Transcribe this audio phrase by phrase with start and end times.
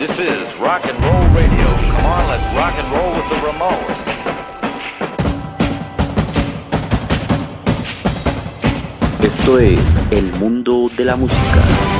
[0.00, 1.66] This is rock and roll radio.
[1.92, 3.98] Come on, let's rock and roll with the Ramones.
[9.22, 11.99] Esto es El Mundo de la Música.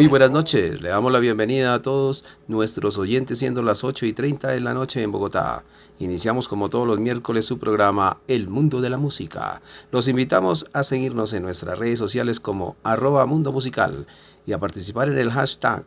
[0.00, 4.14] Muy buenas noches, le damos la bienvenida a todos nuestros oyentes siendo las 8 y
[4.14, 5.62] 30 de la noche en Bogotá.
[5.98, 9.60] Iniciamos como todos los miércoles su programa El Mundo de la Música.
[9.92, 14.06] Los invitamos a seguirnos en nuestras redes sociales como arroba mundo musical
[14.46, 15.84] y a participar en el hashtag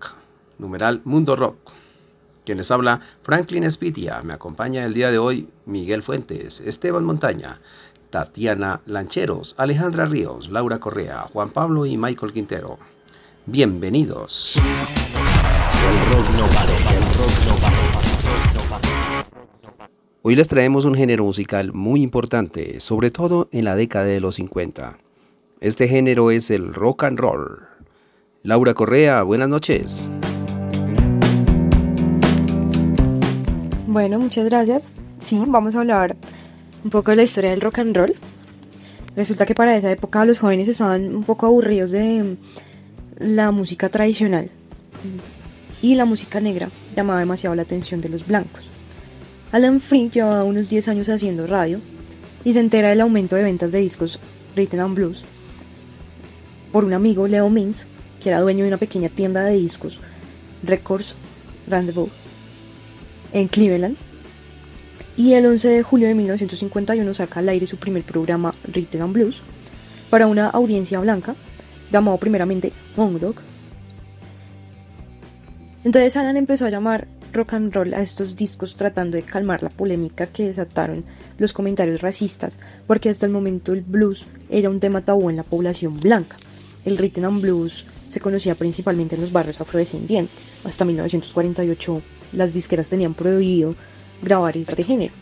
[0.60, 1.58] numeral Mundo Rock.
[2.46, 7.58] Quienes habla Franklin Spitia, me acompaña el día de hoy Miguel Fuentes, Esteban Montaña,
[8.12, 12.78] Tatiana Lancheros, Alejandra Ríos, Laura Correa, Juan Pablo y Michael Quintero.
[13.46, 14.58] Bienvenidos.
[20.22, 24.36] Hoy les traemos un género musical muy importante, sobre todo en la década de los
[24.36, 24.98] 50.
[25.60, 27.64] Este género es el rock and roll.
[28.44, 30.10] Laura Correa, buenas noches.
[33.86, 34.88] Bueno, muchas gracias.
[35.20, 36.16] Sí, vamos a hablar
[36.86, 38.16] un poco de la historia del rock and roll.
[39.18, 42.38] Resulta que para esa época los jóvenes estaban un poco aburridos de
[43.20, 44.50] la música tradicional
[45.82, 48.64] y la música negra llamaba demasiado la atención de los blancos.
[49.52, 51.80] Alan Free llevaba unos 10 años haciendo radio
[52.44, 54.20] y se entera del aumento de ventas de discos
[54.56, 55.24] Rhythm and Blues
[56.74, 57.86] por un amigo, Leo Mins,
[58.20, 60.00] que era dueño de una pequeña tienda de discos,
[60.64, 61.14] Records
[61.68, 62.10] Rendezvous,
[63.32, 63.96] en Cleveland.
[65.16, 69.14] Y el 11 de julio de 1951 saca al aire su primer programa Rhythm and
[69.14, 69.42] Blues
[70.10, 71.36] para una audiencia blanca
[71.94, 73.36] llamado primeramente Dog.
[75.84, 79.70] Entonces Alan empezó a llamar rock and roll a estos discos tratando de calmar la
[79.70, 81.06] polémica que desataron
[81.38, 85.44] los comentarios racistas, porque hasta el momento el blues era un tema tabú en la
[85.44, 86.38] población blanca.
[86.84, 90.60] El rhythm and blues se conocía principalmente en los barrios afrodescendientes.
[90.64, 92.02] Hasta 1948
[92.34, 93.76] las disqueras tenían prohibido
[94.22, 95.14] grabar este género.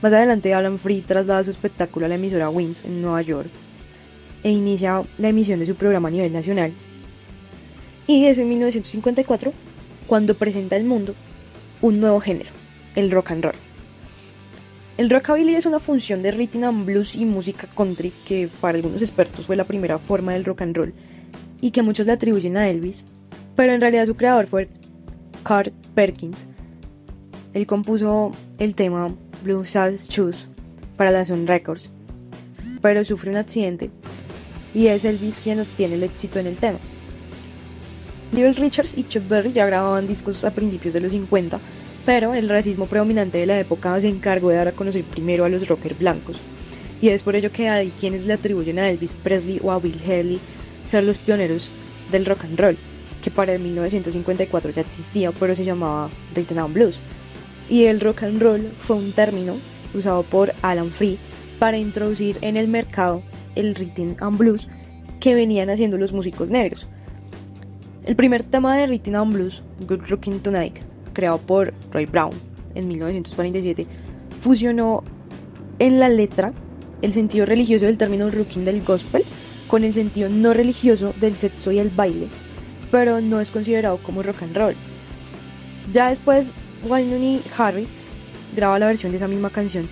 [0.00, 3.50] Más adelante Alan Free traslada su espectáculo a la emisora Wings en Nueva York
[4.44, 6.72] e inicia la emisión de su programa a nivel nacional.
[8.06, 9.52] Y es en 1954
[10.06, 11.14] cuando presenta al mundo
[11.80, 12.50] un nuevo género,
[12.94, 13.54] el rock and roll.
[14.96, 19.02] El rockabilly es una función de rhythm and blues y música country que para algunos
[19.02, 20.94] expertos fue la primera forma del rock and roll
[21.60, 23.04] y que muchos le atribuyen a Elvis,
[23.56, 24.68] pero en realidad su creador fue
[25.42, 26.46] Carl Perkins.
[27.54, 29.12] Él compuso el tema
[29.42, 30.46] Blue Sad Shoes
[30.96, 31.90] para la Sun Records,
[32.80, 33.90] pero sufre un accidente
[34.74, 36.78] y es Elvis quien obtiene el éxito en el tema.
[38.32, 41.60] Little Richards y Chuck Berry ya grababan discos a principios de los 50,
[42.04, 45.48] pero el racismo predominante de la época se encargó de dar a conocer primero a
[45.48, 46.36] los rockers blancos,
[47.00, 50.00] y es por ello que hay quienes le atribuyen a Elvis Presley o a Bill
[50.04, 50.40] Haley
[50.90, 51.68] ser los pioneros
[52.10, 52.76] del rock and roll,
[53.22, 56.96] que para el 1954 ya existía, pero se llamaba Rhythm and Blues.
[57.70, 59.56] Y el rock and roll fue un término
[59.94, 61.18] usado por Alan Free
[61.58, 63.22] para introducir en el mercado
[63.54, 64.68] el rhythm and blues
[65.20, 66.86] que venían haciendo los músicos negros.
[68.04, 70.76] El primer tema de rhythm and blues, Good Rockin' Tonight,
[71.12, 72.32] creado por Roy Brown
[72.74, 73.86] en 1947,
[74.40, 75.02] fusionó
[75.78, 76.52] en la letra
[77.02, 79.24] el sentido religioso del término rocking del gospel
[79.68, 82.28] con el sentido no religioso del sexo y el baile,
[82.90, 84.76] pero no es considerado como rock and roll.
[85.92, 86.54] Ya después,
[86.88, 87.86] Wyman y Harry
[88.54, 89.88] graba la versión de esa misma canción,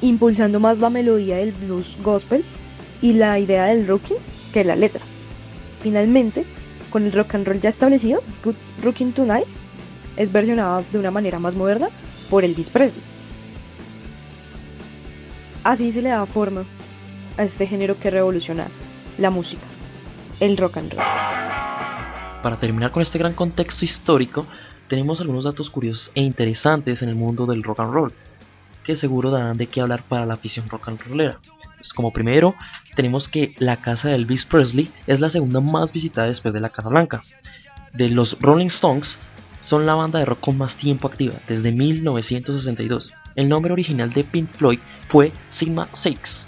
[0.00, 2.44] impulsando más la melodía del blues gospel
[3.02, 4.16] y la idea del rocking
[4.52, 5.00] que la letra.
[5.80, 6.44] Finalmente,
[6.90, 9.46] con el rock and roll ya establecido, Good Rocking Tonight
[10.16, 11.88] es versionada de una manera más moderna
[12.28, 13.02] por Elvis Presley.
[15.64, 16.64] Así se le da forma
[17.36, 18.68] a este género que revoluciona
[19.18, 19.62] la música,
[20.40, 21.04] el rock and roll.
[22.42, 24.46] Para terminar con este gran contexto histórico,
[24.88, 28.12] tenemos algunos datos curiosos e interesantes en el mundo del rock and roll,
[28.82, 31.38] que seguro darán de qué hablar para la afición rock and rollera.
[31.80, 32.54] Pues como primero,
[32.94, 36.68] tenemos que la casa de Elvis Presley es la segunda más visitada después de la
[36.68, 37.22] Casa Blanca.
[37.94, 39.18] De los Rolling Stones,
[39.62, 43.14] son la banda de rock con más tiempo activa, desde 1962.
[43.34, 46.46] El nombre original de Pink Floyd fue Sigma 6.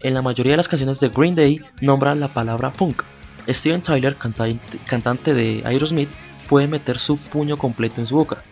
[0.00, 3.02] En la mayoría de las canciones de Green Day nombra la palabra funk.
[3.48, 6.10] Steven Tyler, cantante de Aerosmith,
[6.46, 8.42] puede meter su puño completo en su boca.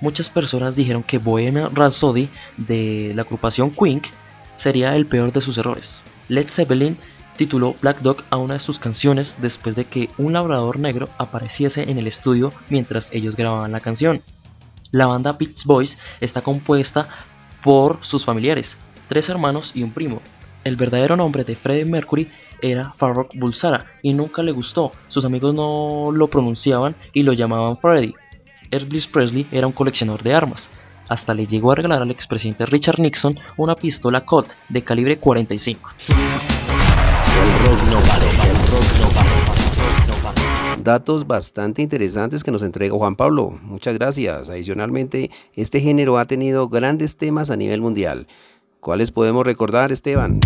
[0.00, 4.00] Muchas personas dijeron que Bohemian Rhapsody de la agrupación Queen
[4.60, 6.04] sería el peor de sus errores.
[6.28, 6.98] Led Zeppelin
[7.38, 11.90] tituló Black Dog a una de sus canciones después de que un labrador negro apareciese
[11.90, 14.22] en el estudio mientras ellos grababan la canción.
[14.90, 17.08] La banda Beach Boys está compuesta
[17.62, 18.76] por sus familiares,
[19.08, 20.20] tres hermanos y un primo.
[20.62, 22.30] El verdadero nombre de Freddie Mercury
[22.60, 27.78] era Farrokh Bulsara y nunca le gustó, sus amigos no lo pronunciaban y lo llamaban
[27.78, 28.14] Freddie.
[28.70, 30.68] Elvis Presley era un coleccionador de armas,
[31.10, 35.90] hasta le llegó a regalar al expresidente Richard Nixon una pistola Colt de calibre 45.
[40.82, 43.50] Datos bastante interesantes que nos entrega Juan Pablo.
[43.62, 44.48] Muchas gracias.
[44.48, 48.28] Adicionalmente, este género ha tenido grandes temas a nivel mundial.
[48.78, 50.40] ¿Cuáles podemos recordar, Esteban?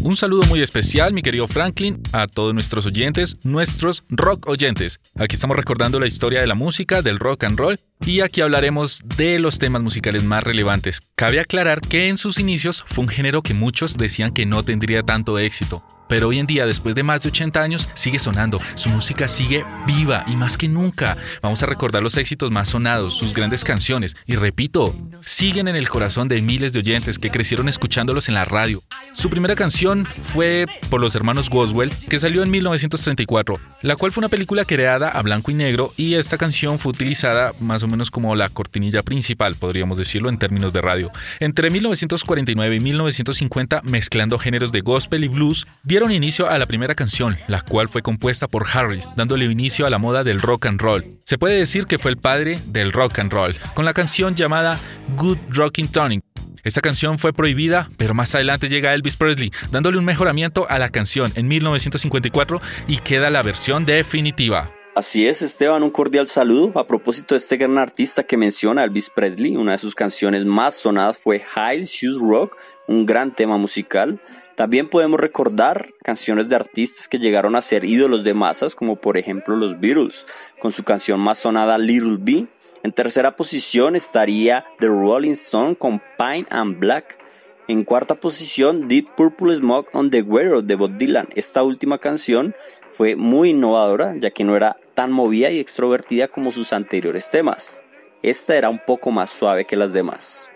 [0.00, 5.00] Un saludo muy especial, mi querido Franklin, a todos nuestros oyentes, nuestros rock oyentes.
[5.16, 9.02] Aquí estamos recordando la historia de la música, del rock and roll, y aquí hablaremos
[9.16, 11.00] de los temas musicales más relevantes.
[11.16, 15.02] Cabe aclarar que en sus inicios fue un género que muchos decían que no tendría
[15.02, 18.60] tanto éxito, pero hoy en día, después de más de 80 años, sigue sonando.
[18.76, 21.18] Su música sigue viva y más que nunca.
[21.42, 24.16] Vamos a recordar los éxitos más sonados, sus grandes canciones.
[24.26, 28.44] Y repito, siguen en el corazón de miles de oyentes que crecieron escuchándolos en la
[28.44, 28.82] radio.
[29.12, 34.20] Su primera canción fue por los hermanos Goswell, que salió en 1934, la cual fue
[34.20, 38.10] una película creada a blanco y negro y esta canción fue utilizada más o menos
[38.10, 41.10] como la cortinilla principal, podríamos decirlo en términos de radio.
[41.40, 46.94] Entre 1949 y 1950, mezclando géneros de gospel y blues, dieron inicio a la primera
[46.94, 50.80] canción, la cual fue compuesta por Harris, dándole inicio a la moda del rock and
[50.80, 51.18] roll.
[51.24, 54.80] Se puede decir que fue el padre del rock and roll, con la canción llamada
[55.16, 56.22] Good Rockin' Tonic.
[56.64, 60.90] Esta canción fue prohibida, pero más adelante llega Elvis Presley, dándole un mejoramiento a la
[60.90, 64.72] canción en 1954 y queda la versión definitiva.
[64.94, 66.72] Así es, Esteban, un cordial saludo.
[66.76, 70.74] A propósito de este gran artista que menciona Elvis Presley, una de sus canciones más
[70.74, 72.56] sonadas fue High Shoes Rock,
[72.88, 74.20] un gran tema musical.
[74.56, 79.16] También podemos recordar canciones de artistas que llegaron a ser ídolos de masas, como por
[79.16, 80.26] ejemplo los Beatles,
[80.58, 82.48] con su canción más sonada Little B.
[82.82, 87.18] En tercera posición estaría The Rolling Stone con Pine and Black.
[87.66, 91.28] En cuarta posición, Deep Purple Smoke on the Water de Bob Dylan.
[91.34, 92.54] Esta última canción
[92.92, 97.84] fue muy innovadora, ya que no era tan movida y extrovertida como sus anteriores temas.
[98.22, 100.48] Esta era un poco más suave que las demás.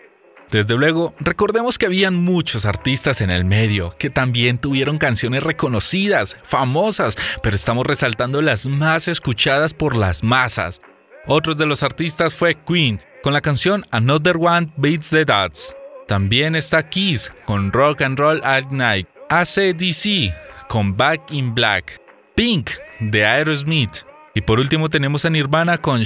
[0.51, 6.37] Desde luego, recordemos que habían muchos artistas en el medio que también tuvieron canciones reconocidas,
[6.45, 10.83] famosas, pero estamos resaltando las más escuchadas por las masas.
[11.27, 15.77] Otros de los artistas fue Queen, con la canción Another One Beats the Dots.
[16.09, 19.07] También está Kiss, con Rock and Roll at Night.
[19.31, 20.35] ACDC,
[20.69, 22.01] con Back in Black.
[22.35, 24.05] Pink, de Aerosmith.
[24.35, 26.03] Y por último tenemos a Nirvana con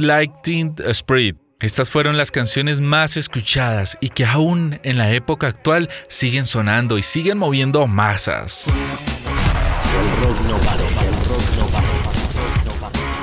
[0.00, 1.36] Like Teen Spirit.
[1.60, 6.98] Estas fueron las canciones más escuchadas y que aún en la época actual siguen sonando
[6.98, 8.64] y siguen moviendo masas.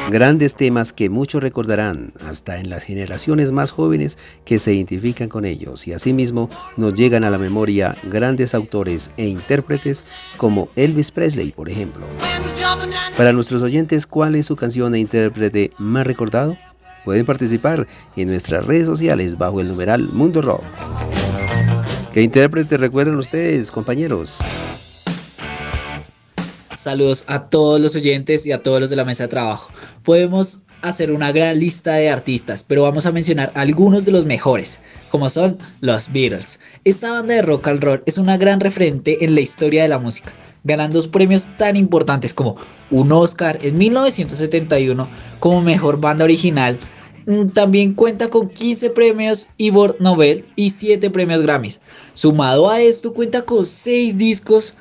[0.10, 5.46] Grandes temas que muchos recordarán, hasta en las generaciones más jóvenes que se identifican con
[5.46, 10.06] ellos y asimismo nos llegan a la memoria grandes autores e intérpretes
[10.38, 12.08] como Elvis Presley, por ejemplo.
[13.18, 16.58] Para nuestros oyentes, ¿cuál es su canción e intérprete más recordado?
[17.06, 20.64] Pueden participar en nuestras redes sociales bajo el numeral Mundo Rock.
[22.12, 24.40] ¿Qué intérprete recuerdan ustedes, compañeros?
[26.80, 29.70] Saludos a todos los oyentes y a todos los de la mesa de trabajo.
[30.04, 34.80] Podemos hacer una gran lista de artistas, pero vamos a mencionar algunos de los mejores,
[35.10, 36.58] como son los Beatles.
[36.86, 40.00] Esta banda de rock and roll es una gran referente en la historia de la
[40.00, 40.32] música,
[40.64, 42.56] ganando premios tan importantes como
[42.92, 45.06] un Oscar en 1971
[45.42, 46.80] como mejor banda original.
[47.26, 51.82] Mm, también cuenta con 15 premios Ivor Nobel y 7 premios Grammys.
[52.14, 54.76] Sumado a esto cuenta con 6 discos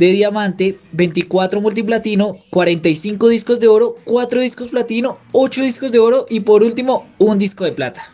[0.00, 6.24] de diamante, 24 multiplatino, 45 discos de oro, 4 discos platino, 8 discos de oro
[6.30, 8.08] y por último un disco de plata.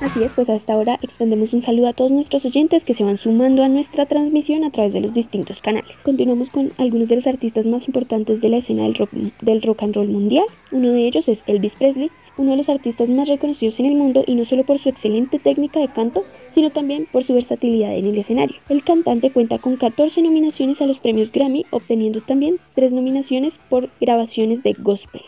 [0.00, 3.18] Así es, pues hasta ahora extendemos un saludo a todos nuestros oyentes que se van
[3.18, 5.96] sumando a nuestra transmisión a través de los distintos canales.
[6.02, 9.82] Continuamos con algunos de los artistas más importantes de la escena del rock, del rock
[9.82, 10.46] and roll mundial.
[10.72, 14.24] Uno de ellos es Elvis Presley, uno de los artistas más reconocidos en el mundo
[14.26, 18.06] y no solo por su excelente técnica de canto, sino también por su versatilidad en
[18.06, 18.56] el escenario.
[18.68, 23.88] El cantante cuenta con 14 nominaciones a los premios Grammy, obteniendo también 3 nominaciones por
[24.00, 25.22] grabaciones de gospel.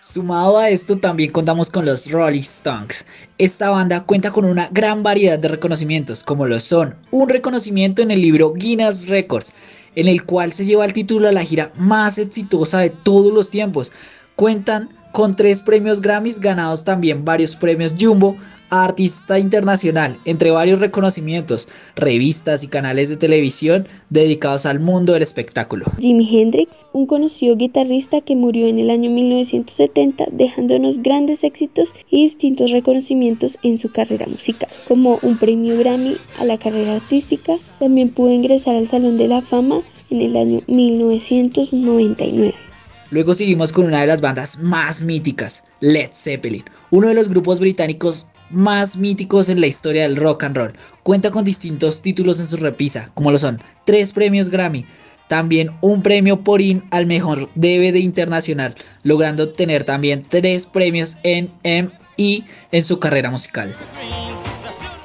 [0.00, 3.04] Sumado a esto también contamos con los Rolling Stones.
[3.38, 8.12] Esta banda cuenta con una gran variedad de reconocimientos, como lo son un reconocimiento en
[8.12, 9.52] el libro Guinness Records,
[9.96, 13.50] en el cual se lleva el título a la gira más exitosa de todos los
[13.50, 13.90] tiempos.
[14.36, 14.88] Cuentan
[15.18, 18.36] con tres premios Grammys, ganados también varios premios Jumbo,
[18.70, 25.22] a artista internacional, entre varios reconocimientos, revistas y canales de televisión dedicados al mundo del
[25.22, 25.86] espectáculo.
[25.98, 32.22] Jimi Hendrix, un conocido guitarrista que murió en el año 1970, dejándonos grandes éxitos y
[32.22, 38.10] distintos reconocimientos en su carrera musical, como un premio Grammy a la carrera artística, también
[38.10, 42.67] pudo ingresar al Salón de la Fama en el año 1999.
[43.10, 47.58] Luego seguimos con una de las bandas más míticas, Led Zeppelin, uno de los grupos
[47.58, 50.74] británicos más míticos en la historia del rock and roll.
[51.04, 54.84] Cuenta con distintos títulos en su repisa, como lo son tres premios Grammy,
[55.28, 58.74] también un premio Porin al mejor DVD internacional,
[59.04, 63.74] logrando obtener también tres premios en MI en su carrera musical.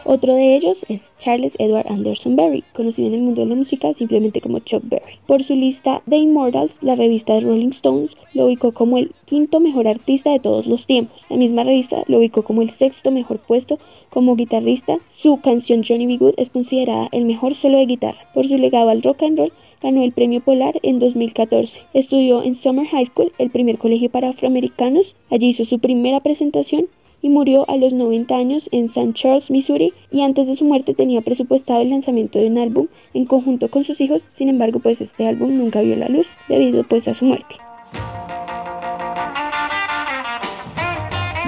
[0.05, 3.93] Otro de ellos es Charles Edward Anderson Berry, conocido en el mundo de la música
[3.93, 5.13] simplemente como Chuck Berry.
[5.25, 9.61] Por su lista de Immortals, la revista de Rolling Stones lo ubicó como el quinto
[9.61, 11.21] mejor artista de todos los tiempos.
[11.29, 13.79] La misma revista lo ubicó como el sexto mejor puesto
[14.09, 14.99] como guitarrista.
[15.11, 16.17] Su canción Johnny B.
[16.17, 18.27] Good es considerada el mejor solo de guitarra.
[18.33, 21.79] Por su legado al rock and roll, ganó el premio Polar en 2014.
[21.93, 25.15] Estudió en Summer High School, el primer colegio para afroamericanos.
[25.29, 26.87] Allí hizo su primera presentación
[27.23, 29.13] y murió a los 90 años en St.
[29.13, 33.25] Charles, Missouri, y antes de su muerte tenía presupuestado el lanzamiento de un álbum en
[33.25, 37.07] conjunto con sus hijos, sin embargo pues este álbum nunca vio la luz debido pues
[37.07, 37.55] a su muerte.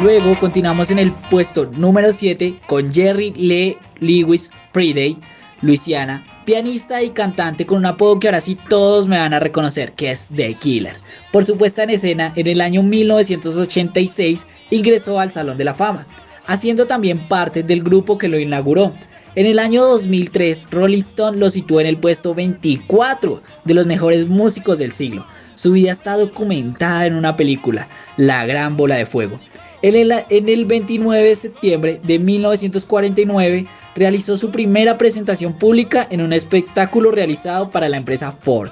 [0.01, 5.17] Luego continuamos en el puesto número 7 con Jerry Lee Lewis Friday,
[5.61, 9.93] Luisiana, pianista y cantante con un apodo que ahora sí todos me van a reconocer,
[9.93, 10.95] que es The Killer.
[11.31, 16.05] Por su puesta en escena, en el año 1986 ingresó al Salón de la Fama,
[16.47, 18.93] haciendo también parte del grupo que lo inauguró.
[19.35, 24.27] En el año 2003, Rolling Stone lo situó en el puesto 24 de los mejores
[24.27, 25.25] músicos del siglo.
[25.55, 29.39] Su vida está documentada en una película, La Gran Bola de Fuego.
[29.81, 36.21] En el, en el 29 de septiembre de 1949 realizó su primera presentación pública en
[36.21, 38.71] un espectáculo realizado para la empresa Ford.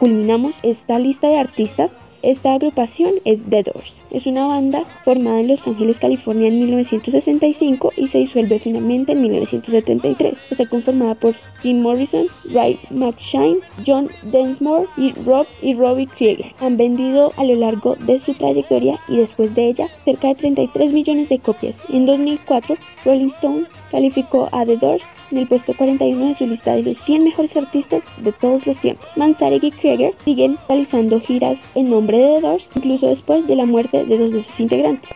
[0.00, 1.92] Culminamos esta lista de artistas
[2.24, 4.00] esta agrupación es The Doors.
[4.10, 9.20] Es una banda formada en Los Ángeles, California en 1965 y se disuelve finalmente en
[9.20, 10.32] 1973.
[10.50, 16.54] Está conformada por Jim Morrison, Ray McShane, John Densmore y Rob y Robbie Krieger.
[16.60, 20.92] Han vendido a lo largo de su trayectoria y después de ella cerca de 33
[20.92, 21.82] millones de copias.
[21.90, 23.64] En 2004, Rolling Stone
[23.94, 27.56] calificó a The Doors en el puesto 41 de su lista de los 100 mejores
[27.56, 29.06] artistas de todos los tiempos.
[29.14, 33.66] Manzarek y Krieger siguen realizando giras en nombre de The Doors, incluso después de la
[33.66, 35.10] muerte de dos de sus integrantes.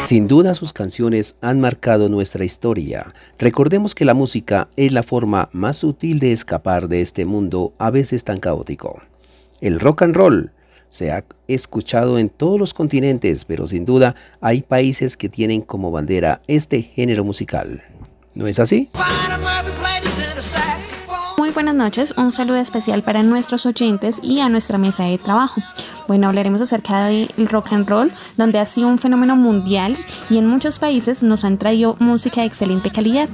[0.00, 3.14] Sin duda sus canciones han marcado nuestra historia.
[3.38, 7.90] Recordemos que la música es la forma más sutil de escapar de este mundo a
[7.92, 9.00] veces tan caótico.
[9.60, 10.50] El rock and roll
[10.94, 15.90] se ha escuchado en todos los continentes, pero sin duda hay países que tienen como
[15.90, 17.82] bandera este género musical.
[18.32, 18.90] ¿No es así?
[21.54, 25.62] Buenas noches, un saludo especial para nuestros oyentes y a nuestra mesa de trabajo.
[26.08, 29.96] Bueno, hablaremos acerca del rock and roll, donde ha sido un fenómeno mundial
[30.28, 33.28] y en muchos países nos han traído música de excelente calidad,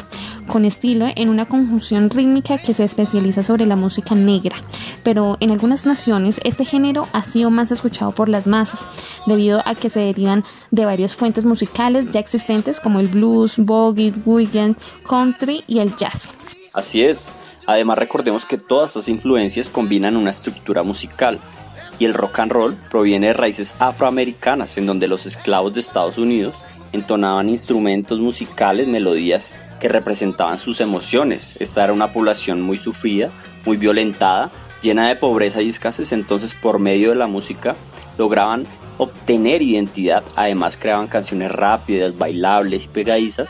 [0.46, 4.56] con estilo en una conjunción rítmica que se especializa sobre la música negra.
[5.02, 8.84] Pero en algunas naciones este género ha sido más escuchado por las masas,
[9.26, 14.12] debido a que se derivan de varias fuentes musicales ya existentes como el blues, boogie,
[14.26, 14.76] weekend,
[15.08, 16.32] country y el jazz.
[16.74, 17.34] Así es.
[17.70, 21.38] Además recordemos que todas estas influencias combinan una estructura musical
[22.00, 26.18] y el rock and roll proviene de raíces afroamericanas en donde los esclavos de Estados
[26.18, 31.54] Unidos entonaban instrumentos musicales, melodías que representaban sus emociones.
[31.60, 33.30] Esta era una población muy sufrida,
[33.64, 34.50] muy violentada,
[34.82, 37.76] llena de pobreza y escasez, entonces por medio de la música
[38.18, 38.66] lograban
[38.98, 43.48] obtener identidad, además creaban canciones rápidas, bailables y pegadizas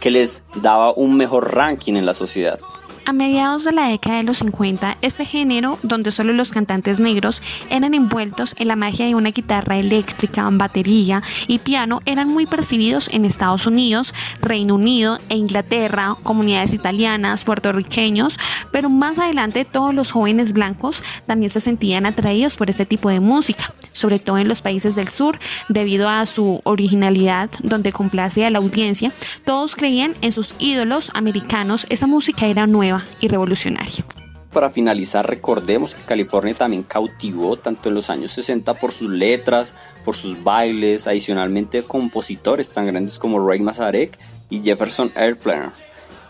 [0.00, 2.58] que les daba un mejor ranking en la sociedad.
[3.06, 7.42] A mediados de la década de los 50, este género, donde solo los cantantes negros
[7.70, 13.08] eran envueltos en la magia de una guitarra eléctrica, batería y piano, eran muy percibidos
[13.12, 18.38] en Estados Unidos, Reino Unido e Inglaterra, comunidades italianas, puertorriqueños,
[18.70, 23.20] pero más adelante todos los jóvenes blancos también se sentían atraídos por este tipo de
[23.20, 25.38] música, sobre todo en los países del sur,
[25.68, 29.12] debido a su originalidad, donde complace a la audiencia,
[29.44, 32.89] todos creían en sus ídolos americanos, esa música era nueva
[33.20, 34.04] y revolucionario.
[34.52, 39.76] Para finalizar, recordemos que California también cautivó tanto en los años 60 por sus letras,
[40.04, 44.18] por sus bailes, adicionalmente compositores tan grandes como Ray Mazarek
[44.48, 45.70] y Jefferson Airplane.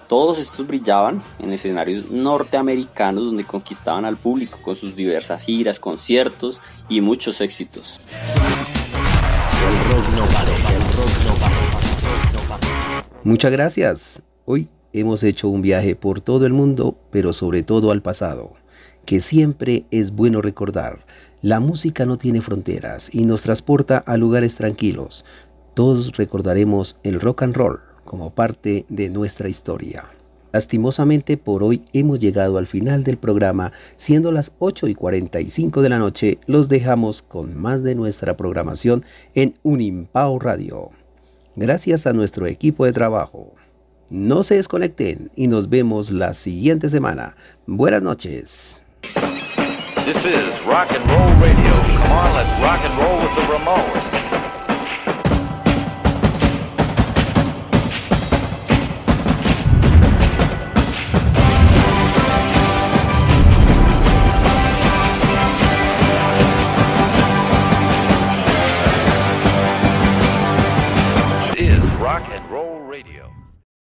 [0.07, 6.61] Todos estos brillaban en escenarios norteamericanos donde conquistaban al público con sus diversas giras, conciertos
[6.91, 8.01] y muchos éxitos.
[13.23, 14.23] Muchas gracias.
[14.45, 18.55] Hoy hemos hecho un viaje por todo el mundo, pero sobre todo al pasado,
[19.05, 21.05] que siempre es bueno recordar.
[21.43, 25.25] La música no tiene fronteras y nos transporta a lugares tranquilos.
[25.75, 30.05] Todos recordaremos el rock and roll como parte de nuestra historia.
[30.53, 35.89] Lastimosamente por hoy hemos llegado al final del programa, siendo las 8 y 45 de
[35.89, 39.05] la noche, los dejamos con más de nuestra programación
[39.35, 40.91] en Unimpao Radio.
[41.55, 43.55] Gracias a nuestro equipo de trabajo.
[44.11, 47.37] No se desconecten y nos vemos la siguiente semana.
[47.67, 48.85] Buenas noches.